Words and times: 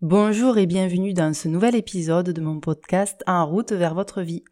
Bonjour 0.00 0.58
et 0.58 0.66
bienvenue 0.66 1.12
dans 1.12 1.34
ce 1.34 1.48
nouvel 1.48 1.74
épisode 1.74 2.30
de 2.30 2.40
mon 2.40 2.60
podcast 2.60 3.24
En 3.26 3.44
route 3.44 3.72
vers 3.72 3.94
votre 3.94 4.22
vie, 4.22 4.44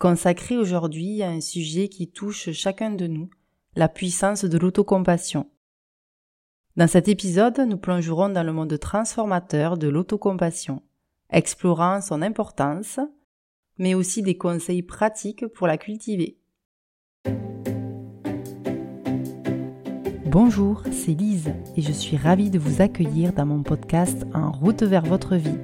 consacré 0.00 0.56
aujourd'hui 0.56 1.22
à 1.22 1.30
un 1.30 1.40
sujet 1.40 1.88
qui 1.88 2.10
touche 2.10 2.50
chacun 2.50 2.90
de 2.90 3.06
nous, 3.06 3.30
la 3.76 3.88
puissance 3.88 4.44
de 4.44 4.58
l'autocompassion. 4.58 5.48
Dans 6.74 6.88
cet 6.88 7.06
épisode, 7.06 7.60
nous 7.60 7.76
plongerons 7.76 8.30
dans 8.30 8.42
le 8.42 8.52
monde 8.52 8.76
transformateur 8.80 9.78
de 9.78 9.86
l'autocompassion, 9.86 10.82
explorant 11.30 12.00
son 12.00 12.20
importance, 12.20 12.98
mais 13.78 13.94
aussi 13.94 14.22
des 14.22 14.36
conseils 14.36 14.82
pratiques 14.82 15.46
pour 15.46 15.68
la 15.68 15.78
cultiver. 15.78 16.36
Bonjour, 20.30 20.84
c'est 20.92 21.10
Lise 21.10 21.50
et 21.76 21.82
je 21.82 21.90
suis 21.90 22.16
ravie 22.16 22.50
de 22.50 22.58
vous 22.60 22.80
accueillir 22.80 23.32
dans 23.32 23.46
mon 23.46 23.64
podcast 23.64 24.24
En 24.32 24.52
route 24.52 24.84
vers 24.84 25.04
votre 25.04 25.34
vie, 25.34 25.58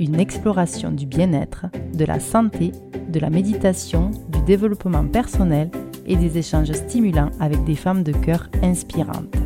une 0.00 0.18
exploration 0.18 0.90
du 0.90 1.06
bien-être, 1.06 1.66
de 1.94 2.04
la 2.04 2.18
santé, 2.18 2.72
de 3.08 3.20
la 3.20 3.30
méditation, 3.30 4.10
du 4.32 4.40
développement 4.40 5.06
personnel 5.06 5.70
et 6.04 6.16
des 6.16 6.36
échanges 6.36 6.72
stimulants 6.72 7.30
avec 7.38 7.62
des 7.62 7.76
femmes 7.76 8.02
de 8.02 8.10
cœur 8.10 8.50
inspirantes. 8.60 9.36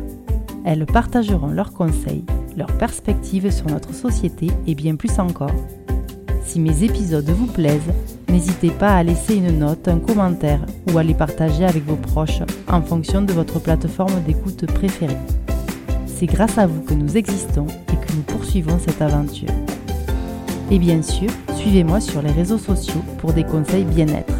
Elles 0.65 0.87
partageront 0.87 1.51
leurs 1.51 1.73
conseils, 1.73 2.25
leurs 2.57 2.75
perspectives 2.79 3.51
sur 3.51 3.67
notre 3.67 3.93
société 3.93 4.47
et 4.65 4.73
bien 4.73 4.95
plus 4.95 5.19
encore. 5.19 5.53
Si 6.45 6.59
mes 6.59 6.83
épisodes 6.83 7.29
vous 7.29 7.45
plaisent, 7.45 7.93
N'hésitez 8.33 8.71
pas 8.71 8.95
à 8.95 9.03
laisser 9.03 9.35
une 9.35 9.59
note, 9.59 9.87
un 9.87 9.99
commentaire 9.99 10.65
ou 10.91 10.97
à 10.97 11.03
les 11.03 11.13
partager 11.13 11.65
avec 11.65 11.85
vos 11.85 11.97
proches 11.97 12.41
en 12.67 12.81
fonction 12.81 13.21
de 13.21 13.31
votre 13.31 13.59
plateforme 13.59 14.23
d'écoute 14.25 14.65
préférée. 14.65 15.19
C'est 16.07 16.25
grâce 16.25 16.57
à 16.57 16.65
vous 16.65 16.81
que 16.81 16.95
nous 16.95 17.15
existons 17.15 17.67
et 17.67 17.95
que 17.95 18.13
nous 18.15 18.23
poursuivons 18.23 18.79
cette 18.79 19.03
aventure. 19.03 19.51
Et 20.71 20.79
bien 20.79 21.03
sûr, 21.03 21.29
suivez-moi 21.55 22.01
sur 22.01 22.23
les 22.23 22.31
réseaux 22.31 22.57
sociaux 22.57 23.03
pour 23.19 23.33
des 23.33 23.43
conseils 23.43 23.85
bien-être. 23.85 24.33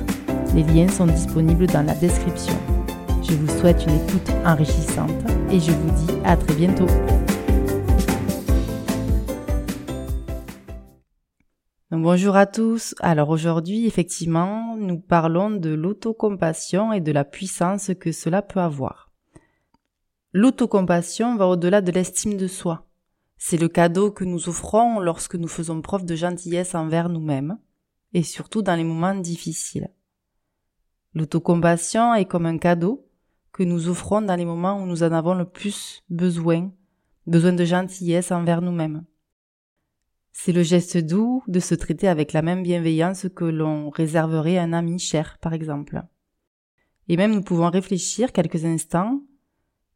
Les 0.56 0.64
liens 0.64 0.90
sont 0.90 1.06
disponibles 1.06 1.68
dans 1.68 1.86
la 1.86 1.94
description. 1.94 2.56
Je 3.22 3.36
vous 3.36 3.60
souhaite 3.60 3.86
une 3.86 3.94
écoute 3.94 4.32
enrichissante 4.44 5.12
et 5.52 5.60
je 5.60 5.72
vous 5.72 5.92
dis 6.08 6.14
à 6.26 6.36
très 6.36 6.56
bientôt. 6.56 6.88
Bonjour 12.00 12.36
à 12.36 12.48
tous. 12.48 12.96
Alors 13.02 13.30
aujourd'hui, 13.30 13.86
effectivement, 13.86 14.76
nous 14.78 15.00
parlons 15.00 15.52
de 15.52 15.70
l'autocompassion 15.70 16.92
et 16.92 17.02
de 17.02 17.12
la 17.12 17.24
puissance 17.24 17.92
que 18.00 18.12
cela 18.12 18.42
peut 18.42 18.60
avoir. 18.60 19.12
L'autocompassion 20.32 21.36
va 21.36 21.48
au-delà 21.48 21.82
de 21.82 21.92
l'estime 21.92 22.36
de 22.36 22.48
soi. 22.48 22.88
C'est 23.38 23.58
le 23.58 23.68
cadeau 23.68 24.10
que 24.10 24.24
nous 24.24 24.50
offrons 24.50 25.00
lorsque 25.00 25.36
nous 25.36 25.48
faisons 25.48 25.82
preuve 25.82 26.06
de 26.06 26.16
gentillesse 26.16 26.74
envers 26.74 27.10
nous-mêmes 27.10 27.60
et 28.14 28.24
surtout 28.24 28.64
dans 28.64 28.76
les 28.76 28.84
moments 28.84 29.16
difficiles. 29.16 29.90
L'autocompassion 31.14 32.16
est 32.16 32.26
comme 32.26 32.48
un 32.48 32.58
cadeau 32.58 33.08
que 33.52 33.62
nous 33.62 33.88
offrons 33.88 34.22
dans 34.22 34.36
les 34.36 34.46
moments 34.46 34.82
où 34.82 34.88
nous 34.88 35.04
en 35.04 35.12
avons 35.12 35.36
le 35.36 35.46
plus 35.46 36.04
besoin, 36.10 36.72
besoin 37.28 37.54
de 37.54 37.66
gentillesse 37.66 38.32
envers 38.32 38.64
nous-mêmes. 38.64 39.04
C'est 40.34 40.52
le 40.52 40.64
geste 40.64 40.98
doux 40.98 41.44
de 41.48 41.60
se 41.60 41.76
traiter 41.76 42.08
avec 42.08 42.34
la 42.34 42.42
même 42.42 42.64
bienveillance 42.64 43.28
que 43.34 43.46
l'on 43.46 43.90
réserverait 43.90 44.58
à 44.58 44.64
un 44.64 44.74
ami 44.74 45.00
cher, 45.00 45.38
par 45.40 45.54
exemple. 45.54 46.02
Et 47.08 47.18
même 47.18 47.34
nous 47.34 47.44
pouvons 47.44 47.70
réfléchir 47.70 48.32
quelques 48.32 48.66
instants 48.66 49.22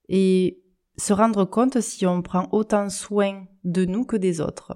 et 0.08 0.62
se 0.98 1.12
rendre 1.12 1.44
compte 1.44 1.82
si 1.82 2.06
on 2.06 2.22
prend 2.22 2.48
autant 2.52 2.90
soin 2.90 3.46
de 3.64 3.86
nous 3.86 4.06
que 4.06 4.16
des 4.16 4.40
autres. 4.40 4.76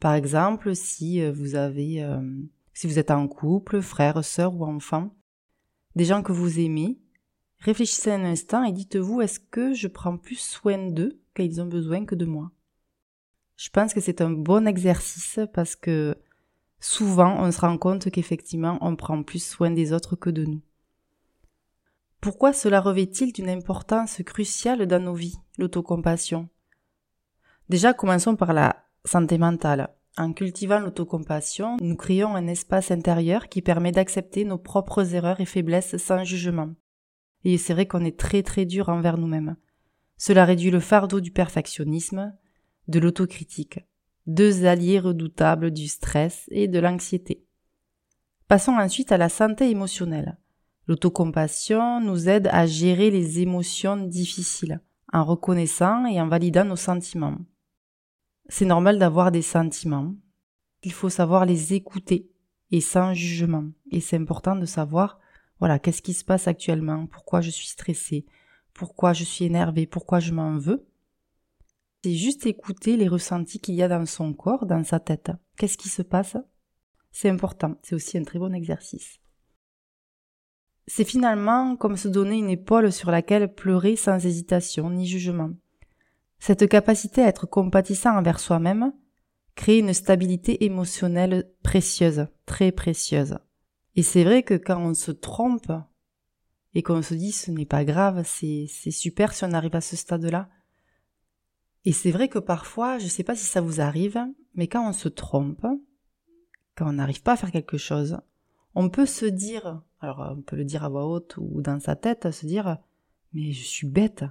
Par 0.00 0.14
exemple, 0.14 0.74
si 0.74 1.22
euh, 1.22 1.32
vous 1.32 1.54
avez, 1.54 2.02
euh, 2.02 2.20
si 2.72 2.86
vous 2.86 2.98
êtes 2.98 3.10
en 3.10 3.26
couple, 3.28 3.80
frère, 3.80 4.24
sœur 4.24 4.54
ou 4.54 4.64
enfant, 4.64 5.14
des 5.96 6.04
gens 6.04 6.22
que 6.22 6.32
vous 6.32 6.60
aimez, 6.60 6.98
réfléchissez 7.58 8.10
un 8.10 8.24
instant 8.24 8.64
et 8.64 8.72
dites-vous 8.72 9.22
est-ce 9.22 9.40
que 9.40 9.72
je 9.72 9.88
prends 9.88 10.18
plus 10.18 10.38
soin 10.38 10.90
d'eux 10.90 11.20
qu'ils 11.34 11.60
ont 11.62 11.66
besoin 11.66 12.04
que 12.04 12.14
de 12.14 12.26
moi? 12.26 12.50
Je 13.56 13.70
pense 13.70 13.94
que 13.94 14.00
c'est 14.00 14.20
un 14.20 14.30
bon 14.30 14.66
exercice 14.66 15.40
parce 15.52 15.76
que 15.76 16.16
souvent 16.80 17.36
on 17.38 17.50
se 17.52 17.60
rend 17.60 17.78
compte 17.78 18.10
qu'effectivement 18.10 18.78
on 18.80 18.96
prend 18.96 19.22
plus 19.22 19.44
soin 19.44 19.70
des 19.70 19.92
autres 19.92 20.16
que 20.16 20.30
de 20.30 20.44
nous. 20.44 20.62
Pourquoi 22.20 22.54
cela 22.54 22.80
revêt-il 22.80 23.32
d'une 23.32 23.50
importance 23.50 24.22
cruciale 24.24 24.86
dans 24.86 25.02
nos 25.02 25.14
vies, 25.14 25.36
l'autocompassion? 25.58 26.48
Déjà, 27.68 27.92
commençons 27.92 28.34
par 28.34 28.54
la 28.54 28.84
santé 29.04 29.36
mentale. 29.36 29.90
En 30.16 30.32
cultivant 30.32 30.78
l'autocompassion, 30.78 31.76
nous 31.80 31.96
créons 31.96 32.34
un 32.34 32.46
espace 32.46 32.90
intérieur 32.90 33.48
qui 33.48 33.62
permet 33.62 33.92
d'accepter 33.92 34.44
nos 34.44 34.58
propres 34.58 35.14
erreurs 35.14 35.40
et 35.40 35.44
faiblesses 35.44 35.96
sans 35.98 36.24
jugement. 36.24 36.70
Et 37.44 37.58
c'est 37.58 37.74
vrai 37.74 37.86
qu'on 37.86 38.04
est 38.04 38.18
très 38.18 38.42
très 38.42 38.64
dur 38.64 38.88
envers 38.88 39.18
nous-mêmes. 39.18 39.56
Cela 40.16 40.44
réduit 40.44 40.70
le 40.70 40.80
fardeau 40.80 41.20
du 41.20 41.30
perfectionnisme, 41.30 42.32
de 42.88 42.98
l'autocritique, 42.98 43.80
deux 44.26 44.64
alliés 44.64 44.98
redoutables 44.98 45.70
du 45.70 45.88
stress 45.88 46.44
et 46.50 46.68
de 46.68 46.78
l'anxiété. 46.78 47.44
Passons 48.48 48.72
ensuite 48.72 49.12
à 49.12 49.16
la 49.16 49.28
santé 49.28 49.70
émotionnelle. 49.70 50.38
L'autocompassion 50.86 52.00
nous 52.00 52.28
aide 52.28 52.48
à 52.52 52.66
gérer 52.66 53.10
les 53.10 53.40
émotions 53.40 53.96
difficiles, 53.96 54.80
en 55.12 55.24
reconnaissant 55.24 56.04
et 56.06 56.20
en 56.20 56.28
validant 56.28 56.64
nos 56.64 56.76
sentiments. 56.76 57.38
C'est 58.48 58.66
normal 58.66 58.98
d'avoir 58.98 59.32
des 59.32 59.42
sentiments. 59.42 60.14
Il 60.82 60.92
faut 60.92 61.08
savoir 61.08 61.46
les 61.46 61.72
écouter 61.72 62.30
et 62.70 62.82
sans 62.82 63.14
jugement. 63.14 63.64
Et 63.90 64.00
c'est 64.00 64.16
important 64.16 64.56
de 64.56 64.66
savoir, 64.66 65.18
voilà, 65.58 65.78
qu'est-ce 65.78 66.02
qui 66.02 66.12
se 66.12 66.24
passe 66.24 66.48
actuellement, 66.48 67.06
pourquoi 67.06 67.40
je 67.40 67.50
suis 67.50 67.68
stressée, 67.68 68.26
pourquoi 68.74 69.14
je 69.14 69.24
suis 69.24 69.46
énervée, 69.46 69.86
pourquoi 69.86 70.20
je 70.20 70.32
m'en 70.32 70.58
veux, 70.58 70.86
c'est 72.04 72.12
juste 72.12 72.44
écouter 72.44 72.98
les 72.98 73.08
ressentis 73.08 73.58
qu'il 73.58 73.76
y 73.76 73.82
a 73.82 73.88
dans 73.88 74.04
son 74.04 74.34
corps, 74.34 74.66
dans 74.66 74.84
sa 74.84 75.00
tête. 75.00 75.30
Qu'est-ce 75.56 75.78
qui 75.78 75.88
se 75.88 76.02
passe? 76.02 76.36
C'est 77.10 77.30
important, 77.30 77.76
c'est 77.82 77.94
aussi 77.94 78.18
un 78.18 78.24
très 78.24 78.38
bon 78.38 78.52
exercice. 78.52 79.20
C'est 80.86 81.06
finalement 81.06 81.76
comme 81.76 81.96
se 81.96 82.08
donner 82.08 82.36
une 82.36 82.50
épaule 82.50 82.92
sur 82.92 83.10
laquelle 83.10 83.54
pleurer 83.54 83.96
sans 83.96 84.22
hésitation 84.22 84.90
ni 84.90 85.06
jugement. 85.06 85.52
Cette 86.38 86.68
capacité 86.68 87.22
à 87.22 87.28
être 87.28 87.46
compatissant 87.46 88.18
envers 88.18 88.38
soi-même 88.38 88.92
crée 89.54 89.78
une 89.78 89.94
stabilité 89.94 90.62
émotionnelle 90.66 91.50
précieuse, 91.62 92.26
très 92.44 92.70
précieuse. 92.70 93.38
Et 93.96 94.02
c'est 94.02 94.24
vrai 94.24 94.42
que 94.42 94.52
quand 94.52 94.78
on 94.78 94.92
se 94.92 95.10
trompe 95.10 95.72
et 96.74 96.82
qu'on 96.82 97.00
se 97.00 97.14
dit 97.14 97.32
ce 97.32 97.50
n'est 97.50 97.64
pas 97.64 97.86
grave, 97.86 98.24
c'est 98.26 98.66
super 98.90 99.32
si 99.32 99.44
on 99.44 99.52
arrive 99.52 99.74
à 99.74 99.80
ce 99.80 99.96
stade-là, 99.96 100.50
et 101.84 101.92
c'est 101.92 102.10
vrai 102.10 102.28
que 102.28 102.38
parfois, 102.38 102.98
je 102.98 103.04
ne 103.04 103.10
sais 103.10 103.24
pas 103.24 103.36
si 103.36 103.44
ça 103.44 103.60
vous 103.60 103.80
arrive, 103.80 104.18
mais 104.54 104.68
quand 104.68 104.88
on 104.88 104.92
se 104.92 105.08
trompe, 105.08 105.66
quand 106.74 106.88
on 106.88 106.94
n'arrive 106.94 107.22
pas 107.22 107.32
à 107.32 107.36
faire 107.36 107.52
quelque 107.52 107.76
chose, 107.76 108.18
on 108.74 108.88
peut 108.88 109.06
se 109.06 109.26
dire, 109.26 109.82
alors 110.00 110.34
on 110.36 110.42
peut 110.42 110.56
le 110.56 110.64
dire 110.64 110.84
à 110.84 110.88
voix 110.88 111.06
haute 111.06 111.36
ou 111.36 111.60
dans 111.60 111.78
sa 111.80 111.96
tête, 111.96 112.30
se 112.30 112.46
dire, 112.46 112.78
mais 113.32 113.52
je 113.52 113.64
suis 113.64 113.86
bête, 113.86 114.24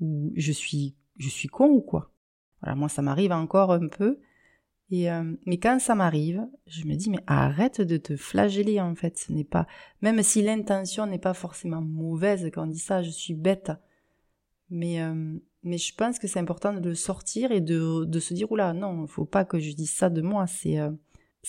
ou 0.00 0.32
je 0.36 0.52
suis, 0.52 0.96
je 1.18 1.28
suis 1.28 1.48
con 1.48 1.68
ou 1.68 1.80
quoi. 1.80 2.10
Voilà, 2.62 2.74
moi 2.74 2.88
ça 2.88 3.02
m'arrive 3.02 3.32
encore 3.32 3.72
un 3.72 3.88
peu. 3.88 4.18
Et 4.90 5.10
euh, 5.10 5.34
mais 5.46 5.58
quand 5.58 5.80
ça 5.80 5.94
m'arrive, 5.96 6.46
je 6.66 6.84
me 6.84 6.94
dis 6.94 7.10
mais 7.10 7.22
arrête 7.26 7.80
de 7.80 7.96
te 7.96 8.16
flageller 8.16 8.80
en 8.80 8.94
fait. 8.94 9.18
Ce 9.18 9.32
n'est 9.32 9.44
pas 9.44 9.66
même 10.00 10.22
si 10.22 10.42
l'intention 10.42 11.06
n'est 11.06 11.18
pas 11.18 11.34
forcément 11.34 11.80
mauvaise 11.80 12.48
quand 12.54 12.64
on 12.64 12.68
dit 12.68 12.78
ça, 12.78 13.02
je 13.02 13.10
suis 13.10 13.34
bête. 13.34 13.72
Mais 14.70 15.02
euh, 15.02 15.38
mais 15.66 15.78
je 15.78 15.92
pense 15.94 16.20
que 16.20 16.28
c'est 16.28 16.38
important 16.38 16.72
de 16.72 16.88
le 16.88 16.94
sortir 16.94 17.50
et 17.50 17.60
de, 17.60 18.04
de 18.04 18.20
se 18.20 18.34
dire, 18.34 18.50
oula, 18.52 18.72
non, 18.72 19.04
il 19.04 19.08
faut 19.08 19.24
pas 19.24 19.44
que 19.44 19.58
je 19.58 19.72
dise 19.72 19.90
ça 19.90 20.08
de 20.08 20.22
moi, 20.22 20.46
c'est 20.46 20.78
euh, 20.78 20.90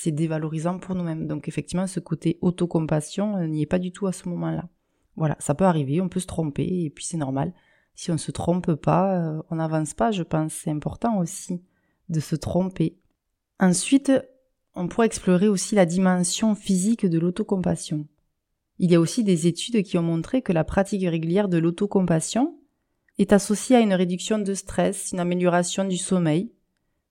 dévalorisant 0.08 0.80
pour 0.80 0.96
nous-mêmes. 0.96 1.28
Donc 1.28 1.48
effectivement, 1.48 1.86
ce 1.86 2.00
côté 2.00 2.40
autocompassion 2.42 3.38
euh, 3.38 3.48
n'y 3.48 3.62
est 3.62 3.68
pas 3.68 3.78
du 3.78 3.92
tout 3.92 4.08
à 4.08 4.12
ce 4.12 4.28
moment-là. 4.30 4.68
Voilà, 5.16 5.36
ça 5.40 5.54
peut 5.54 5.66
arriver, 5.66 6.02
on 6.02 6.10
peut 6.10 6.20
se 6.20 6.26
tromper, 6.28 6.86
et 6.86 6.90
puis 6.90 7.06
c'est 7.06 7.18
normal. 7.18 7.54
Si 7.94 8.12
on 8.12 8.18
se 8.18 8.32
trompe 8.32 8.74
pas, 8.74 9.20
euh, 9.20 9.42
on 9.52 9.58
n'avance 9.58 9.94
pas, 9.94 10.12
je 10.12 10.24
pense. 10.24 10.54
C'est 10.54 10.72
important 10.72 11.20
aussi 11.20 11.62
de 12.10 12.20
se 12.20 12.36
tromper. 12.36 12.98
Ensuite, 13.60 14.12
on 14.74 14.88
pourrait 14.88 15.08
explorer 15.08 15.48
aussi 15.48 15.76
la 15.76 15.86
dimension 15.86 16.56
physique 16.56 17.06
de 17.06 17.20
l'autocompassion. 17.20 18.08
Il 18.80 18.92
y 18.92 18.96
a 18.96 19.00
aussi 19.00 19.24
des 19.24 19.46
études 19.46 19.84
qui 19.84 19.98
ont 20.00 20.04
montré 20.04 20.42
que 20.42 20.54
la 20.54 20.64
pratique 20.64 21.08
régulière 21.08 21.50
de 21.50 21.58
l'autocompassion 21.58 22.57
est 23.18 23.34
associé 23.34 23.76
à 23.76 23.80
une 23.80 23.94
réduction 23.94 24.40
de 24.40 24.54
stress, 24.54 25.12
une 25.12 25.20
amélioration 25.20 25.86
du 25.86 25.98
sommeil 25.98 26.52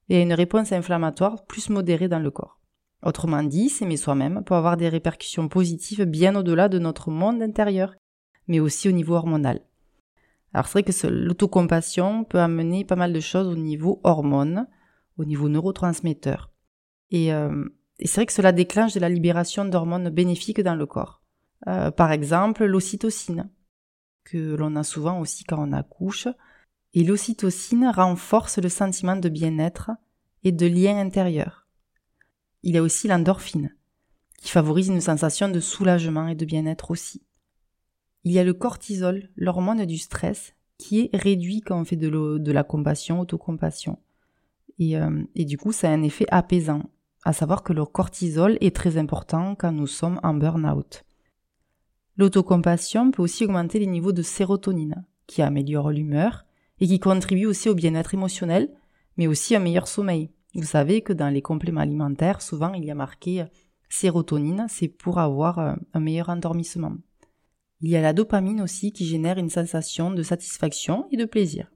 et 0.08 0.16
à 0.16 0.20
une 0.20 0.32
réponse 0.32 0.72
inflammatoire 0.72 1.44
plus 1.46 1.68
modérée 1.68 2.08
dans 2.08 2.20
le 2.20 2.30
corps. 2.30 2.60
Autrement 3.02 3.42
dit, 3.42 3.68
s'aimer 3.68 3.96
soi-même 3.96 4.42
peut 4.44 4.54
avoir 4.54 4.76
des 4.76 4.88
répercussions 4.88 5.48
positives 5.48 6.04
bien 6.04 6.34
au-delà 6.36 6.68
de 6.68 6.78
notre 6.78 7.10
monde 7.10 7.42
intérieur, 7.42 7.94
mais 8.48 8.60
aussi 8.60 8.88
au 8.88 8.92
niveau 8.92 9.14
hormonal. 9.14 9.60
Alors 10.52 10.66
c'est 10.66 10.80
vrai 10.80 10.82
que 10.84 11.06
l'autocompassion 11.06 12.24
peut 12.24 12.40
amener 12.40 12.84
pas 12.84 12.96
mal 12.96 13.12
de 13.12 13.20
choses 13.20 13.48
au 13.48 13.56
niveau 13.56 14.00
hormones, 14.04 14.66
au 15.18 15.24
niveau 15.24 15.48
neurotransmetteur. 15.48 16.50
Et, 17.10 17.32
euh, 17.32 17.64
et 17.98 18.06
c'est 18.06 18.20
vrai 18.20 18.26
que 18.26 18.32
cela 18.32 18.52
déclenche 18.52 18.94
de 18.94 19.00
la 19.00 19.08
libération 19.08 19.64
d'hormones 19.64 20.08
bénéfiques 20.08 20.60
dans 20.60 20.74
le 20.74 20.86
corps. 20.86 21.22
Euh, 21.68 21.90
par 21.90 22.12
exemple, 22.12 22.64
l'ocytocine, 22.64 23.50
que 24.26 24.54
l'on 24.56 24.76
a 24.76 24.82
souvent 24.82 25.20
aussi 25.20 25.44
quand 25.44 25.66
on 25.66 25.72
accouche. 25.72 26.28
Et 26.92 27.04
l'ocytocine 27.04 27.90
renforce 27.94 28.58
le 28.58 28.68
sentiment 28.68 29.16
de 29.16 29.28
bien-être 29.28 29.90
et 30.44 30.52
de 30.52 30.66
lien 30.66 30.98
intérieur. 30.98 31.66
Il 32.62 32.74
y 32.74 32.78
a 32.78 32.82
aussi 32.82 33.08
l'endorphine, 33.08 33.74
qui 34.38 34.50
favorise 34.50 34.88
une 34.88 35.00
sensation 35.00 35.48
de 35.48 35.60
soulagement 35.60 36.28
et 36.28 36.34
de 36.34 36.44
bien-être 36.44 36.90
aussi. 36.90 37.22
Il 38.24 38.32
y 38.32 38.38
a 38.38 38.44
le 38.44 38.54
cortisol, 38.54 39.30
l'hormone 39.36 39.86
du 39.86 39.98
stress, 39.98 40.54
qui 40.78 41.00
est 41.00 41.16
réduit 41.16 41.60
quand 41.60 41.80
on 41.80 41.84
fait 41.84 41.96
de, 41.96 42.52
la 42.52 42.64
compassion, 42.64 43.20
autocompassion. 43.20 43.98
Euh, 44.80 45.24
et 45.34 45.44
du 45.44 45.56
coup, 45.56 45.72
ça 45.72 45.88
a 45.88 45.92
un 45.92 46.02
effet 46.02 46.26
apaisant, 46.30 46.82
à 47.24 47.32
savoir 47.32 47.62
que 47.62 47.72
le 47.72 47.84
cortisol 47.84 48.58
est 48.60 48.74
très 48.74 48.98
important 48.98 49.54
quand 49.54 49.72
nous 49.72 49.86
sommes 49.86 50.20
en 50.22 50.34
burn-out. 50.34 51.05
L'autocompassion 52.16 53.10
peut 53.10 53.22
aussi 53.22 53.44
augmenter 53.44 53.78
les 53.78 53.86
niveaux 53.86 54.12
de 54.12 54.22
sérotonine, 54.22 55.04
qui 55.26 55.42
améliore 55.42 55.90
l'humeur 55.90 56.46
et 56.80 56.86
qui 56.86 56.98
contribue 56.98 57.46
aussi 57.46 57.68
au 57.68 57.74
bien-être 57.74 58.14
émotionnel, 58.14 58.70
mais 59.16 59.26
aussi 59.26 59.54
à 59.54 59.58
un 59.58 59.62
meilleur 59.62 59.88
sommeil. 59.88 60.30
Vous 60.54 60.62
savez 60.62 61.02
que 61.02 61.12
dans 61.12 61.28
les 61.28 61.42
compléments 61.42 61.80
alimentaires, 61.80 62.40
souvent 62.40 62.72
il 62.72 62.84
y 62.84 62.90
a 62.90 62.94
marqué 62.94 63.44
sérotonine, 63.88 64.66
c'est 64.68 64.88
pour 64.88 65.18
avoir 65.18 65.58
euh, 65.58 65.74
un 65.94 66.00
meilleur 66.00 66.28
endormissement. 66.28 66.94
Il 67.80 67.90
y 67.90 67.96
a 67.96 68.00
la 68.00 68.12
dopamine 68.12 68.62
aussi 68.62 68.92
qui 68.92 69.04
génère 69.04 69.38
une 69.38 69.50
sensation 69.50 70.10
de 70.10 70.22
satisfaction 70.22 71.06
et 71.10 71.16
de 71.16 71.24
plaisir. 71.24 71.70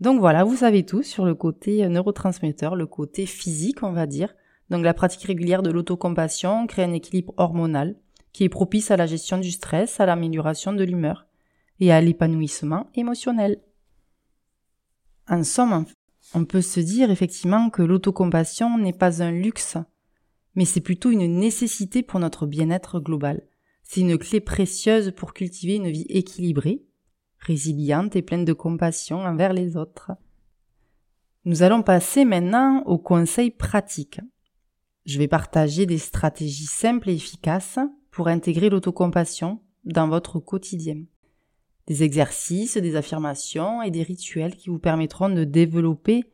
Donc 0.00 0.20
voilà, 0.20 0.44
vous 0.44 0.56
savez 0.56 0.84
tout 0.84 1.02
sur 1.02 1.24
le 1.24 1.34
côté 1.34 1.84
euh, 1.84 1.88
neurotransmetteur, 1.88 2.76
le 2.76 2.86
côté 2.86 3.26
physique, 3.26 3.82
on 3.82 3.92
va 3.92 4.06
dire. 4.06 4.34
Donc 4.70 4.84
la 4.84 4.94
pratique 4.94 5.22
régulière 5.22 5.62
de 5.62 5.70
l'autocompassion 5.70 6.66
crée 6.66 6.84
un 6.84 6.92
équilibre 6.92 7.32
hormonal 7.36 7.96
qui 8.38 8.44
est 8.44 8.48
propice 8.48 8.92
à 8.92 8.96
la 8.96 9.06
gestion 9.06 9.38
du 9.38 9.50
stress, 9.50 9.98
à 9.98 10.06
l'amélioration 10.06 10.72
de 10.72 10.84
l'humeur 10.84 11.26
et 11.80 11.90
à 11.90 12.00
l'épanouissement 12.00 12.88
émotionnel. 12.94 13.60
En 15.26 15.42
somme, 15.42 15.86
on 16.34 16.44
peut 16.44 16.60
se 16.60 16.78
dire 16.78 17.10
effectivement 17.10 17.68
que 17.68 17.82
l'autocompassion 17.82 18.78
n'est 18.78 18.92
pas 18.92 19.24
un 19.24 19.32
luxe, 19.32 19.76
mais 20.54 20.64
c'est 20.64 20.80
plutôt 20.80 21.10
une 21.10 21.40
nécessité 21.40 22.04
pour 22.04 22.20
notre 22.20 22.46
bien-être 22.46 23.00
global. 23.00 23.42
C'est 23.82 24.02
une 24.02 24.16
clé 24.16 24.38
précieuse 24.38 25.10
pour 25.16 25.34
cultiver 25.34 25.74
une 25.74 25.90
vie 25.90 26.06
équilibrée, 26.08 26.84
résiliente 27.40 28.14
et 28.14 28.22
pleine 28.22 28.44
de 28.44 28.52
compassion 28.52 29.18
envers 29.18 29.52
les 29.52 29.76
autres. 29.76 30.12
Nous 31.44 31.64
allons 31.64 31.82
passer 31.82 32.24
maintenant 32.24 32.84
aux 32.86 32.98
conseils 32.98 33.50
pratiques. 33.50 34.20
Je 35.06 35.18
vais 35.18 35.26
partager 35.26 35.86
des 35.86 35.98
stratégies 35.98 36.66
simples 36.66 37.10
et 37.10 37.14
efficaces 37.14 37.80
pour 38.18 38.26
intégrer 38.26 38.68
l'autocompassion 38.68 39.60
dans 39.84 40.08
votre 40.08 40.40
quotidien 40.40 41.04
des 41.86 42.02
exercices, 42.02 42.76
des 42.76 42.96
affirmations 42.96 43.80
et 43.80 43.92
des 43.92 44.02
rituels 44.02 44.56
qui 44.56 44.70
vous 44.70 44.80
permettront 44.80 45.28
de 45.28 45.44
développer 45.44 46.24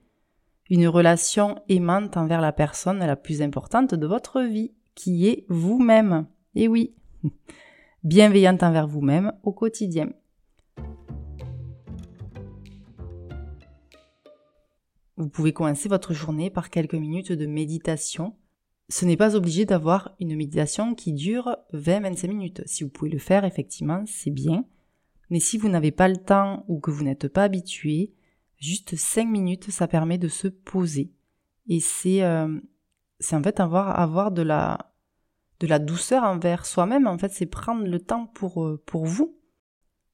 une 0.71 0.89
relation 0.89 1.61
aimante 1.69 2.17
envers 2.17 2.41
la 2.41 2.53
personne 2.53 3.01
la 3.01 3.17
plus 3.17 3.43
importante 3.43 3.95
de 3.95 4.07
votre 4.07 4.41
vie, 4.41 4.73
qui 4.95 5.29
est 5.29 5.45
vous-même. 5.51 6.27
Et 6.55 6.69
oui, 6.69 6.95
bienveillante 8.03 8.63
envers 8.63 8.89
vous-même 8.89 9.35
au 9.43 9.53
quotidien. 9.53 10.09
Vous 15.19 15.29
pouvez 15.29 15.53
commencer 15.53 15.91
votre 15.91 16.15
journée 16.15 16.49
par 16.49 16.71
quelques 16.71 16.95
minutes 16.95 17.33
de 17.33 17.45
méditation. 17.45 18.35
Ce 18.89 19.05
n'est 19.05 19.17
pas 19.17 19.35
obligé 19.35 19.65
d'avoir 19.65 20.15
une 20.21 20.37
méditation 20.37 20.95
qui 20.95 21.13
dure 21.13 21.57
20-25 21.73 22.29
minutes. 22.29 22.63
Si 22.67 22.85
vous 22.85 22.91
pouvez 22.91 23.11
le 23.11 23.19
faire, 23.19 23.45
effectivement, 23.45 24.05
c'est 24.07 24.31
bien. 24.31 24.65
Mais 25.31 25.41
si 25.41 25.57
vous 25.57 25.69
n'avez 25.69 25.91
pas 25.91 26.09
le 26.09 26.19
temps 26.19 26.65
ou 26.69 26.81
que 26.81 26.91
vous 26.91 27.03
n'êtes 27.03 27.29
pas 27.29 27.45
habitué, 27.45 28.13
juste 28.59 28.97
5 28.97 29.27
minutes, 29.27 29.71
ça 29.71 29.89
permet 29.89 30.19
de 30.19 30.29
se 30.29 30.49
poser. 30.49 31.13
Et 31.67 31.81
c'est 31.81 32.23
euh, 32.23 32.61
en 33.33 33.43
fait 33.43 33.59
avoir, 33.59 33.99
avoir 33.99 34.33
de, 34.33 34.43
la, 34.43 34.93
de 35.61 35.67
la 35.67 35.79
douceur 35.79 36.25
envers 36.25 36.67
soi-même. 36.67 37.07
En 37.07 37.17
fait, 37.17 37.33
c'est 37.33 37.47
prendre 37.47 37.87
le 37.87 38.01
temps 38.01 38.27
pour, 38.27 38.65
euh, 38.65 38.83
pour 38.85 39.07
vous 39.07 39.39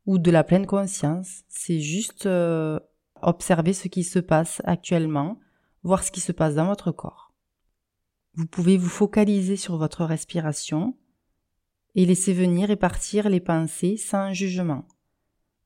ou 0.06 0.18
de 0.18 0.30
la 0.30 0.44
pleine 0.44 0.66
conscience. 0.66 1.42
C'est 1.48 1.80
juste 1.80 2.26
euh, 2.26 2.78
observer 3.20 3.72
ce 3.72 3.88
qui 3.88 4.04
se 4.04 4.20
passe 4.20 4.62
actuellement, 4.64 5.38
voir 5.82 6.04
ce 6.04 6.12
qui 6.12 6.20
se 6.20 6.32
passe 6.32 6.54
dans 6.54 6.66
votre 6.66 6.92
corps. 6.92 7.29
Vous 8.34 8.46
pouvez 8.46 8.76
vous 8.76 8.88
focaliser 8.88 9.56
sur 9.56 9.76
votre 9.76 10.04
respiration 10.04 10.96
et 11.94 12.06
laisser 12.06 12.32
venir 12.32 12.70
et 12.70 12.76
partir 12.76 13.28
les 13.28 13.40
pensées 13.40 13.96
sans 13.96 14.32
jugement. 14.32 14.86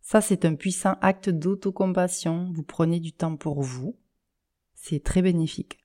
Ça, 0.00 0.20
c'est 0.20 0.44
un 0.44 0.54
puissant 0.54 0.96
acte 1.00 1.28
d'autocompassion. 1.28 2.50
Vous 2.52 2.62
prenez 2.62 3.00
du 3.00 3.12
temps 3.12 3.36
pour 3.36 3.62
vous. 3.62 3.96
C'est 4.74 5.02
très 5.02 5.22
bénéfique. 5.22 5.78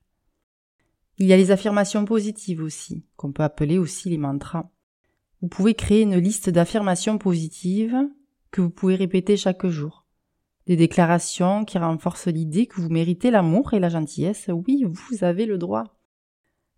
Il 1.18 1.26
y 1.26 1.32
a 1.34 1.36
les 1.36 1.50
affirmations 1.50 2.06
positives 2.06 2.62
aussi, 2.62 3.04
qu'on 3.16 3.32
peut 3.32 3.42
appeler 3.42 3.76
aussi 3.76 4.08
les 4.08 4.18
mantras. 4.18 4.70
Vous 5.42 5.48
pouvez 5.48 5.74
créer 5.74 6.02
une 6.02 6.16
liste 6.16 6.48
d'affirmations 6.48 7.18
positives 7.18 8.08
que 8.50 8.62
vous 8.62 8.70
pouvez 8.70 8.94
répéter 8.94 9.36
chaque 9.36 9.66
jour. 9.66 10.06
Des 10.66 10.76
déclarations 10.76 11.64
qui 11.64 11.78
renforcent 11.78 12.26
l'idée 12.26 12.66
que 12.66 12.80
vous 12.80 12.88
méritez 12.88 13.30
l'amour 13.30 13.74
et 13.74 13.80
la 13.80 13.88
gentillesse. 13.90 14.48
Oui, 14.48 14.84
vous 14.84 15.24
avez 15.24 15.44
le 15.44 15.58
droit. 15.58 15.99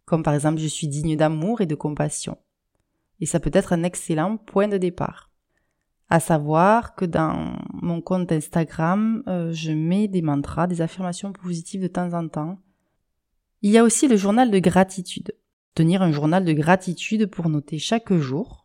Comme 0.05 0.23
par 0.23 0.35
exemple, 0.35 0.61
je 0.61 0.67
suis 0.67 0.89
digne 0.89 1.17
d'amour 1.17 1.61
et 1.61 1.67
de 1.67 1.75
compassion. 1.75 2.39
Et 3.21 3.27
ça 3.27 3.41
peut 3.41 3.51
être 3.53 3.73
un 3.73 3.83
excellent 3.83 4.37
point 4.37 4.69
de 4.69 4.79
départ. 4.79 5.31
À 6.09 6.21
savoir 6.21 6.95
que 6.95 7.05
dans 7.05 7.57
mon 7.73 8.03
compte 8.03 8.33
Instagram, 8.33 9.23
euh, 9.29 9.53
je 9.53 9.73
mets 9.73 10.09
des 10.09 10.23
mantras, 10.23 10.67
des 10.67 10.83
affirmations 10.83 11.33
positives 11.33 11.83
de 11.83 11.87
temps 11.87 12.13
en 12.13 12.29
temps. 12.29 12.59
Il 13.63 13.71
y 13.71 13.79
a 13.79 13.85
aussi 13.85 14.09
le 14.09 14.17
journal 14.17 14.51
de 14.51 14.59
gratitude. 14.59 15.35
Tenir 15.75 16.03
un 16.03 16.13
journal 16.13 16.45
de 16.45 16.53
gratitude 16.53 17.27
pour 17.27 17.49
noter 17.49 17.79
chaque 17.79 18.13
jour 18.13 18.63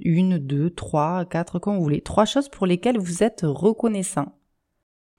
une, 0.00 0.38
deux, 0.38 0.70
trois, 0.70 1.24
quatre, 1.24 1.58
comme 1.58 1.76
vous 1.76 1.82
voulez, 1.82 2.00
trois 2.00 2.24
choses 2.24 2.48
pour 2.48 2.66
lesquelles 2.66 2.98
vous 2.98 3.22
êtes 3.22 3.42
reconnaissant. 3.44 4.38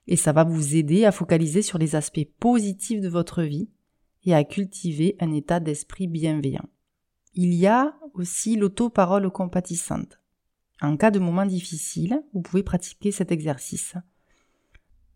Et 0.06 0.16
ça 0.16 0.32
va 0.32 0.44
vous 0.44 0.76
aider 0.76 1.04
à 1.04 1.12
focaliser 1.12 1.62
sur 1.62 1.78
les 1.78 1.94
aspects 1.94 2.26
positifs 2.40 3.00
de 3.00 3.08
votre 3.08 3.42
vie 3.42 3.68
et 4.28 4.34
à 4.34 4.44
cultiver 4.44 5.16
un 5.20 5.32
état 5.32 5.58
d'esprit 5.58 6.06
bienveillant. 6.06 6.68
Il 7.32 7.54
y 7.54 7.66
a 7.66 7.94
aussi 8.12 8.56
l'auto-parole 8.56 9.30
compatissante. 9.30 10.20
En 10.82 10.98
cas 10.98 11.10
de 11.10 11.18
moment 11.18 11.46
difficile, 11.46 12.22
vous 12.34 12.42
pouvez 12.42 12.62
pratiquer 12.62 13.10
cet 13.10 13.32
exercice. 13.32 13.94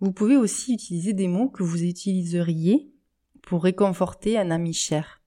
Vous 0.01 0.13
pouvez 0.13 0.37
aussi 0.37 0.73
utiliser 0.73 1.13
des 1.13 1.29
mots 1.29 1.51
que 1.51 1.63
vous 1.63 1.83
utiliseriez 1.83 2.91
pour 3.43 3.63
réconforter 3.65 4.39
un 4.39 4.51
ami 4.51 4.73
cher. 4.73 5.21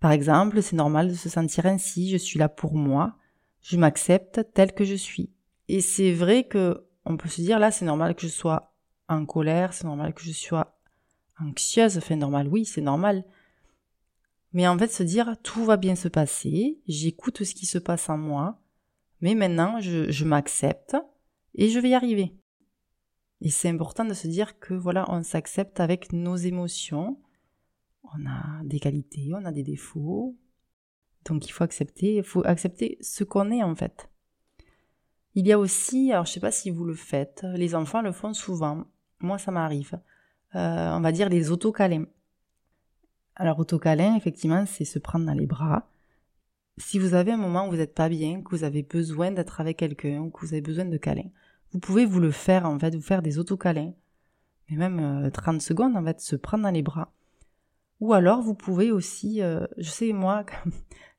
Par 0.00 0.12
exemple, 0.12 0.62
c'est 0.62 0.76
normal 0.76 1.08
de 1.08 1.14
se 1.14 1.28
sentir 1.28 1.66
ainsi, 1.66 2.08
je 2.08 2.16
suis 2.16 2.38
là 2.38 2.48
pour 2.48 2.74
moi, 2.74 3.18
je 3.60 3.76
m'accepte 3.76 4.46
tel 4.54 4.72
que 4.72 4.84
je 4.84 4.94
suis. 4.94 5.30
Et 5.68 5.82
c'est 5.82 6.12
vrai 6.12 6.44
que 6.44 6.86
on 7.04 7.18
peut 7.18 7.28
se 7.28 7.42
dire 7.42 7.58
là, 7.58 7.70
c'est 7.70 7.84
normal 7.84 8.14
que 8.14 8.22
je 8.22 8.28
sois 8.28 8.74
en 9.08 9.26
colère, 9.26 9.74
c'est 9.74 9.84
normal 9.84 10.14
que 10.14 10.22
je 10.22 10.32
sois 10.32 10.77
anxieuse, 11.40 11.98
enfin 11.98 12.16
normal, 12.16 12.48
oui, 12.48 12.64
c'est 12.64 12.80
normal. 12.80 13.24
Mais 14.52 14.66
en 14.66 14.78
fait, 14.78 14.88
se 14.88 15.02
dire 15.02 15.36
tout 15.42 15.64
va 15.64 15.76
bien 15.76 15.94
se 15.94 16.08
passer, 16.08 16.80
j'écoute 16.86 17.44
ce 17.44 17.54
qui 17.54 17.66
se 17.66 17.78
passe 17.78 18.08
en 18.08 18.16
moi, 18.16 18.60
mais 19.20 19.34
maintenant, 19.34 19.80
je, 19.80 20.24
m'accepte 20.24 20.96
et 21.54 21.68
je 21.68 21.78
vais 21.78 21.90
y 21.90 21.94
arriver. 21.94 22.34
Et 23.40 23.50
c'est 23.50 23.68
important 23.68 24.04
de 24.04 24.14
se 24.14 24.26
dire 24.26 24.58
que 24.58 24.74
voilà, 24.74 25.04
on 25.08 25.22
s'accepte 25.22 25.80
avec 25.80 26.12
nos 26.12 26.36
émotions. 26.36 27.20
On 28.02 28.26
a 28.26 28.64
des 28.64 28.80
qualités, 28.80 29.30
on 29.34 29.44
a 29.44 29.52
des 29.52 29.62
défauts. 29.62 30.36
Donc 31.24 31.46
il 31.46 31.52
faut 31.52 31.64
accepter, 31.64 32.16
il 32.16 32.22
faut 32.22 32.44
accepter 32.44 32.96
ce 33.00 33.22
qu'on 33.22 33.50
est 33.50 33.62
en 33.62 33.74
fait. 33.74 34.10
Il 35.34 35.46
y 35.46 35.52
a 35.52 35.58
aussi, 35.58 36.10
alors 36.10 36.26
je 36.26 36.32
sais 36.32 36.40
pas 36.40 36.50
si 36.50 36.70
vous 36.70 36.84
le 36.84 36.94
faites, 36.94 37.44
les 37.54 37.74
enfants 37.74 38.02
le 38.02 38.12
font 38.12 38.32
souvent. 38.32 38.86
Moi 39.20 39.38
ça 39.38 39.50
m'arrive. 39.50 40.00
Euh, 40.54 40.90
on 40.92 41.00
va 41.00 41.12
dire 41.12 41.28
les 41.28 41.50
autocalins. 41.50 42.06
Alors 43.36 43.58
autocalin, 43.58 44.16
effectivement, 44.16 44.64
c'est 44.66 44.84
se 44.84 44.98
prendre 44.98 45.26
dans 45.26 45.34
les 45.34 45.46
bras 45.46 45.88
si 46.80 46.98
vous 46.98 47.14
avez 47.14 47.32
un 47.32 47.36
moment 47.36 47.66
où 47.66 47.70
vous 47.70 47.76
n'êtes 47.76 47.94
pas 47.94 48.08
bien, 48.08 48.42
que 48.42 48.50
vous 48.50 48.64
avez 48.64 48.82
besoin 48.82 49.30
d'être 49.30 49.60
avec 49.60 49.78
quelqu'un 49.78 50.30
que 50.30 50.40
vous 50.40 50.52
avez 50.52 50.62
besoin 50.62 50.84
de 50.84 50.96
câlin, 50.96 51.28
vous 51.72 51.78
pouvez 51.80 52.04
vous 52.06 52.20
le 52.20 52.30
faire 52.30 52.66
en 52.66 52.78
fait, 52.78 52.94
vous 52.94 53.02
faire 53.02 53.22
des 53.22 53.38
autocâlins. 53.38 53.92
Mais 54.70 54.76
même 54.76 55.30
30 55.30 55.56
euh, 55.56 55.60
secondes 55.60 55.96
en 55.96 56.04
fait, 56.04 56.20
se 56.20 56.36
prendre 56.36 56.64
dans 56.64 56.70
les 56.70 56.82
bras. 56.82 57.12
Ou 58.00 58.12
alors 58.12 58.42
vous 58.42 58.54
pouvez 58.54 58.90
aussi, 58.92 59.42
euh, 59.42 59.66
je 59.76 59.90
sais 59.90 60.12
moi, 60.12 60.44
quand, 60.44 60.70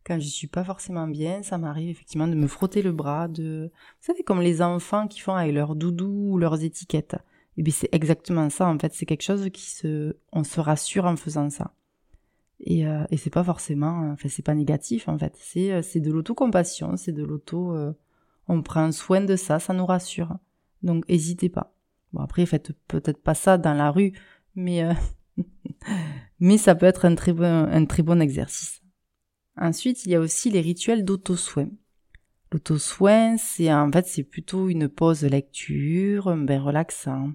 quand 0.06 0.20
je 0.20 0.28
suis 0.28 0.48
pas 0.48 0.64
forcément 0.64 1.08
bien, 1.08 1.44
ça 1.44 1.58
m'arrive 1.58 1.90
effectivement 1.90 2.28
de 2.28 2.36
me 2.36 2.48
frotter 2.48 2.82
le 2.82 2.92
bras, 2.92 3.28
de, 3.28 3.72
vous 3.74 4.06
savez 4.06 4.24
comme 4.24 4.42
les 4.42 4.62
enfants 4.62 5.08
qui 5.08 5.20
font 5.20 5.36
avec 5.36 5.54
leurs 5.54 5.76
doudous 5.76 6.32
ou 6.32 6.38
leurs 6.38 6.64
étiquettes. 6.64 7.18
Et 7.60 7.62
bien 7.62 7.74
c'est 7.76 7.90
exactement 7.92 8.50
ça 8.50 8.68
en 8.68 8.80
fait, 8.80 8.94
c'est 8.94 9.06
quelque 9.06 9.22
chose 9.22 9.50
qui 9.52 9.70
se, 9.70 10.16
on 10.32 10.46
se 10.46 10.62
rassure 10.62 11.04
en 11.04 11.18
faisant 11.18 11.50
ça. 11.50 11.74
Et, 12.62 12.88
euh, 12.88 13.04
et 13.12 13.18
c'est 13.18 13.30
pas 13.30 13.44
forcément, 13.44 14.12
enfin 14.14 14.30
c'est 14.30 14.46
pas 14.46 14.56
négatif 14.56 15.10
en 15.10 15.18
fait, 15.18 15.34
c'est 15.38 15.74
euh, 15.74 15.82
c'est 15.82 16.00
de 16.00 16.10
l'autocompassion, 16.10 16.96
c'est 16.96 17.12
de 17.12 17.22
l'auto, 17.22 17.76
euh, 17.76 17.92
on 18.48 18.62
prend 18.62 18.94
soin 18.94 19.20
de 19.20 19.36
ça, 19.36 19.60
ça 19.60 19.74
nous 19.74 19.86
rassure. 19.86 20.38
Donc 20.84 21.04
hésitez 21.10 21.50
pas. 21.50 21.74
Bon 22.14 22.22
après 22.22 22.46
faites 22.46 22.72
peut-être 22.88 23.22
pas 23.22 23.34
ça 23.34 23.58
dans 23.58 23.74
la 23.74 23.92
rue, 23.92 24.14
mais 24.56 24.86
euh, 24.86 24.94
mais 26.40 26.58
ça 26.58 26.76
peut 26.76 26.86
être 26.86 27.04
un 27.04 27.16
très 27.16 27.34
bon 27.34 27.44
un 27.44 27.86
très 27.86 28.04
bon 28.04 28.22
exercice. 28.22 28.82
Ensuite 29.58 30.06
il 30.06 30.14
y 30.14 30.16
a 30.16 30.22
aussi 30.22 30.50
les 30.50 30.62
rituels 30.62 31.04
d'auto-soin. 31.04 31.68
L'auto-soin, 32.54 33.36
c'est 33.36 33.72
en 33.74 33.92
fait 33.92 34.08
c'est 34.08 34.24
plutôt 34.24 34.70
une 34.70 34.88
pause 34.88 35.26
lecture, 35.26 36.30
un 36.30 36.46
relaxant, 36.58 37.34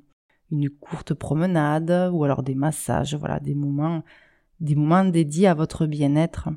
une 0.50 0.70
courte 0.70 1.14
promenade 1.14 2.10
ou 2.12 2.24
alors 2.24 2.42
des 2.42 2.54
massages, 2.54 3.14
voilà 3.14 3.40
des 3.40 3.54
moments 3.54 4.02
des 4.60 4.74
moments 4.74 5.04
dédiés 5.04 5.48
à 5.48 5.54
votre 5.54 5.86
bien-être 5.86 6.48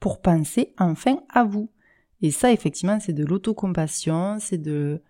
pour 0.00 0.20
penser 0.20 0.74
enfin 0.78 1.20
à 1.28 1.44
vous. 1.44 1.70
Et 2.22 2.30
ça, 2.30 2.52
effectivement, 2.52 2.98
c'est 3.00 3.12
de 3.12 3.24
l'autocompassion, 3.24 4.38
c'est 4.40 4.58
de... 4.58 5.02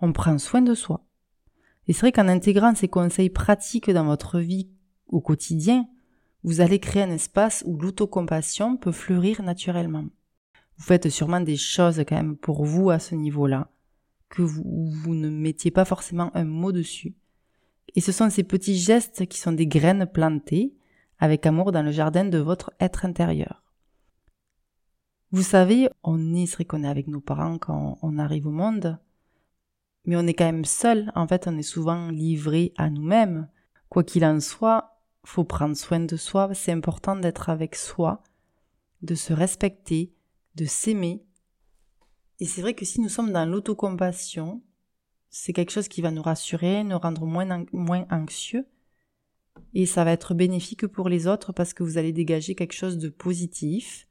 On 0.00 0.12
prend 0.12 0.38
soin 0.38 0.62
de 0.62 0.74
soi. 0.74 1.04
Et 1.86 1.92
c'est 1.92 2.00
vrai 2.00 2.12
qu'en 2.12 2.28
intégrant 2.28 2.74
ces 2.74 2.88
conseils 2.88 3.30
pratiques 3.30 3.90
dans 3.90 4.04
votre 4.04 4.38
vie 4.38 4.70
au 5.08 5.20
quotidien, 5.20 5.86
vous 6.44 6.60
allez 6.60 6.78
créer 6.78 7.02
un 7.02 7.10
espace 7.10 7.64
où 7.66 7.76
l'autocompassion 7.76 8.76
peut 8.76 8.92
fleurir 8.92 9.42
naturellement. 9.42 10.04
Vous 10.76 10.84
faites 10.84 11.08
sûrement 11.08 11.40
des 11.40 11.56
choses 11.56 12.04
quand 12.06 12.16
même 12.16 12.36
pour 12.36 12.64
vous 12.64 12.90
à 12.90 13.00
ce 13.00 13.16
niveau-là, 13.16 13.70
que 14.28 14.42
vous, 14.42 14.62
vous 14.64 15.14
ne 15.14 15.30
mettiez 15.30 15.72
pas 15.72 15.84
forcément 15.84 16.30
un 16.36 16.44
mot 16.44 16.70
dessus. 16.70 17.16
Et 17.98 18.00
ce 18.00 18.12
sont 18.12 18.30
ces 18.30 18.44
petits 18.44 18.78
gestes 18.78 19.26
qui 19.26 19.40
sont 19.40 19.50
des 19.50 19.66
graines 19.66 20.06
plantées 20.06 20.72
avec 21.18 21.44
amour 21.46 21.72
dans 21.72 21.82
le 21.82 21.90
jardin 21.90 22.24
de 22.24 22.38
votre 22.38 22.72
être 22.78 23.04
intérieur. 23.04 23.64
Vous 25.32 25.42
savez, 25.42 25.88
on 26.04 26.32
est, 26.32 26.46
c'est 26.46 26.64
qu'on 26.64 26.84
est 26.84 26.88
avec 26.88 27.08
nos 27.08 27.20
parents 27.20 27.58
quand 27.58 27.98
on 28.00 28.18
arrive 28.20 28.46
au 28.46 28.52
monde, 28.52 29.00
mais 30.04 30.14
on 30.14 30.28
est 30.28 30.34
quand 30.34 30.44
même 30.44 30.64
seul. 30.64 31.10
En 31.16 31.26
fait, 31.26 31.48
on 31.48 31.58
est 31.58 31.62
souvent 31.64 32.12
livré 32.12 32.72
à 32.76 32.88
nous-mêmes. 32.88 33.48
Quoi 33.88 34.04
qu'il 34.04 34.24
en 34.24 34.38
soit, 34.38 35.00
faut 35.24 35.42
prendre 35.42 35.74
soin 35.76 35.98
de 35.98 36.16
soi. 36.16 36.54
C'est 36.54 36.70
important 36.70 37.16
d'être 37.16 37.48
avec 37.48 37.74
soi, 37.74 38.22
de 39.02 39.16
se 39.16 39.32
respecter, 39.32 40.14
de 40.54 40.66
s'aimer. 40.66 41.24
Et 42.38 42.46
c'est 42.46 42.60
vrai 42.60 42.74
que 42.74 42.84
si 42.84 43.00
nous 43.00 43.08
sommes 43.08 43.32
dans 43.32 43.44
l'autocompassion, 43.44 44.62
c'est 45.30 45.52
quelque 45.52 45.72
chose 45.72 45.88
qui 45.88 46.02
va 46.02 46.10
nous 46.10 46.22
rassurer, 46.22 46.84
nous 46.84 46.98
rendre 46.98 47.26
moins, 47.26 47.64
moins 47.72 48.06
anxieux, 48.10 48.66
et 49.74 49.86
ça 49.86 50.04
va 50.04 50.12
être 50.12 50.34
bénéfique 50.34 50.86
pour 50.86 51.08
les 51.08 51.26
autres 51.26 51.52
parce 51.52 51.74
que 51.74 51.82
vous 51.82 51.98
allez 51.98 52.12
dégager 52.12 52.54
quelque 52.54 52.72
chose 52.72 52.98
de 52.98 53.08
positif. 53.08 54.08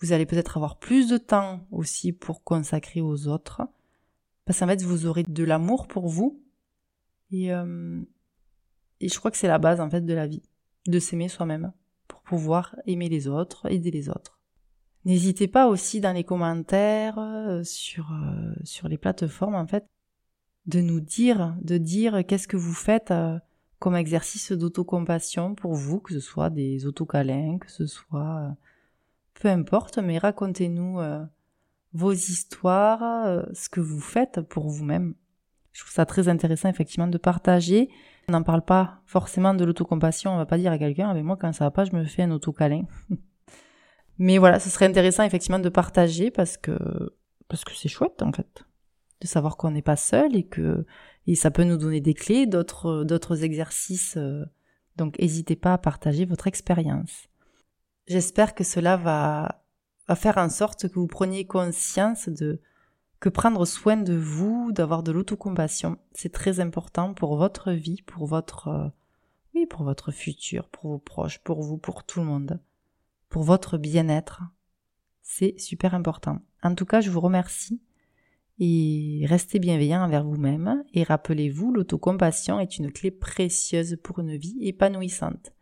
Vous 0.00 0.12
allez 0.12 0.26
peut-être 0.26 0.56
avoir 0.56 0.78
plus 0.78 1.08
de 1.08 1.16
temps 1.16 1.66
aussi 1.70 2.12
pour 2.12 2.44
consacrer 2.44 3.00
aux 3.00 3.26
autres. 3.26 3.62
Parce 4.44 4.58
qu'en 4.58 4.66
fait 4.66 4.82
vous 4.82 5.06
aurez 5.06 5.22
de 5.22 5.44
l'amour 5.44 5.88
pour 5.88 6.08
vous. 6.08 6.42
Et, 7.30 7.52
euh, 7.52 8.00
et 9.00 9.08
je 9.08 9.18
crois 9.18 9.30
que 9.30 9.36
c'est 9.36 9.48
la 9.48 9.58
base 9.58 9.80
en 9.80 9.90
fait 9.90 10.02
de 10.02 10.14
la 10.14 10.26
vie, 10.26 10.42
de 10.86 10.98
s'aimer 10.98 11.28
soi-même. 11.28 11.72
Pour 12.06 12.20
pouvoir 12.20 12.76
aimer 12.86 13.08
les 13.08 13.28
autres, 13.28 13.70
aider 13.70 13.90
les 13.90 14.10
autres. 14.10 14.38
N'hésitez 15.06 15.48
pas 15.48 15.68
aussi 15.68 16.00
dans 16.00 16.12
les 16.12 16.24
commentaires 16.24 17.18
euh, 17.18 17.62
sur 17.62 18.12
euh, 18.12 18.54
sur 18.62 18.88
les 18.88 18.98
plateformes 18.98 19.54
en 19.54 19.66
fait 19.66 19.86
de 20.66 20.80
nous 20.80 21.00
dire, 21.00 21.54
de 21.60 21.78
dire 21.78 22.24
qu'est-ce 22.26 22.48
que 22.48 22.56
vous 22.56 22.74
faites 22.74 23.12
comme 23.84 23.96
exercice 23.96 24.50
d'autocompassion 24.52 25.54
pour 25.54 25.74
vous, 25.74 26.00
que 26.00 26.14
ce 26.14 26.20
soit 26.20 26.48
des 26.48 26.86
autocalins, 26.86 27.58
que 27.58 27.70
ce 27.70 27.86
soit 27.86 28.38
euh, 28.38 28.48
peu 29.34 29.48
importe, 29.48 29.98
mais 29.98 30.16
racontez-nous 30.16 31.00
euh, 31.00 31.22
vos 31.92 32.12
histoires, 32.12 33.26
euh, 33.26 33.42
ce 33.52 33.68
que 33.68 33.80
vous 33.80 34.00
faites 34.00 34.40
pour 34.40 34.70
vous-même. 34.70 35.14
Je 35.72 35.80
trouve 35.80 35.92
ça 35.92 36.06
très 36.06 36.28
intéressant 36.28 36.70
effectivement 36.70 37.08
de 37.08 37.18
partager. 37.18 37.90
On 38.28 38.32
n'en 38.32 38.42
parle 38.42 38.64
pas 38.64 39.02
forcément 39.04 39.52
de 39.52 39.66
l'autocompassion, 39.66 40.30
on 40.32 40.38
va 40.38 40.46
pas 40.46 40.56
dire 40.56 40.72
à 40.72 40.78
quelqu'un, 40.78 41.10
avec 41.10 41.22
moi 41.22 41.36
quand 41.36 41.52
ça 41.52 41.64
va 41.64 41.70
pas, 41.70 41.84
je 41.84 41.94
me 41.94 42.06
fais 42.06 42.22
un 42.22 42.30
autocalin. 42.30 42.84
mais 44.18 44.38
voilà, 44.38 44.60
ce 44.60 44.70
serait 44.70 44.86
intéressant 44.86 45.24
effectivement 45.24 45.58
de 45.58 45.68
partager 45.68 46.30
parce 46.30 46.56
que 46.56 46.72
parce 47.48 47.64
que 47.64 47.72
c'est 47.74 47.90
chouette 47.90 48.22
en 48.22 48.32
fait 48.32 48.64
de 49.20 49.26
savoir 49.26 49.56
qu'on 49.56 49.70
n'est 49.70 49.82
pas 49.82 49.96
seul 49.96 50.36
et 50.36 50.44
que 50.44 50.86
et 51.26 51.34
ça 51.34 51.50
peut 51.50 51.64
nous 51.64 51.78
donner 51.78 52.00
des 52.00 52.14
clés, 52.14 52.46
d'autres 52.46 53.04
d'autres 53.04 53.44
exercices. 53.44 54.16
Euh, 54.16 54.44
donc 54.96 55.18
n'hésitez 55.18 55.56
pas 55.56 55.74
à 55.74 55.78
partager 55.78 56.24
votre 56.24 56.46
expérience. 56.46 57.28
J'espère 58.06 58.54
que 58.54 58.64
cela 58.64 58.96
va 58.96 59.62
va 60.08 60.16
faire 60.16 60.38
en 60.38 60.50
sorte 60.50 60.88
que 60.88 60.98
vous 60.98 61.06
preniez 61.06 61.46
conscience 61.46 62.28
de 62.28 62.60
que 63.20 63.30
prendre 63.30 63.64
soin 63.64 63.96
de 63.96 64.14
vous, 64.14 64.70
d'avoir 64.72 65.02
de 65.02 65.10
l'autocompassion, 65.10 65.96
c'est 66.12 66.32
très 66.32 66.60
important 66.60 67.14
pour 67.14 67.36
votre 67.36 67.72
vie, 67.72 68.02
pour 68.02 68.26
votre 68.26 68.68
euh, 68.68 68.88
oui, 69.54 69.66
pour 69.66 69.84
votre 69.84 70.10
futur, 70.10 70.68
pour 70.68 70.90
vos 70.90 70.98
proches, 70.98 71.38
pour 71.38 71.62
vous, 71.62 71.78
pour 71.78 72.04
tout 72.04 72.20
le 72.20 72.26
monde, 72.26 72.60
pour 73.28 73.42
votre 73.42 73.78
bien-être. 73.78 74.42
C'est 75.22 75.58
super 75.58 75.94
important. 75.94 76.40
En 76.62 76.74
tout 76.74 76.84
cas, 76.84 77.00
je 77.00 77.10
vous 77.10 77.20
remercie 77.20 77.80
et 78.58 79.24
restez 79.26 79.58
bienveillant 79.58 80.02
envers 80.04 80.24
vous-même 80.24 80.84
et 80.92 81.02
rappelez-vous, 81.02 81.72
l'autocompassion 81.72 82.60
est 82.60 82.78
une 82.78 82.92
clé 82.92 83.10
précieuse 83.10 83.96
pour 84.02 84.20
une 84.20 84.36
vie 84.36 84.56
épanouissante. 84.60 85.52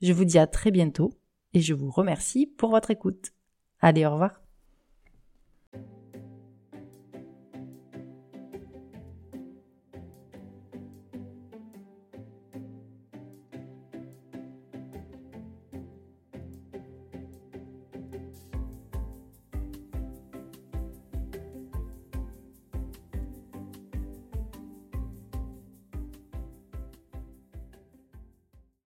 Je 0.00 0.12
vous 0.12 0.24
dis 0.24 0.38
à 0.38 0.46
très 0.46 0.70
bientôt 0.70 1.12
et 1.54 1.60
je 1.60 1.74
vous 1.74 1.90
remercie 1.90 2.46
pour 2.46 2.70
votre 2.70 2.90
écoute. 2.90 3.32
Allez, 3.80 4.06
au 4.06 4.12
revoir. 4.12 4.39